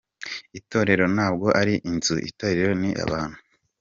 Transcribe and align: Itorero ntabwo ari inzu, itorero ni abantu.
Itorero 0.59 1.05
ntabwo 1.15 1.47
ari 1.61 1.73
inzu, 1.89 2.15
itorero 2.29 2.71
ni 2.81 2.89
abantu. 3.03 3.37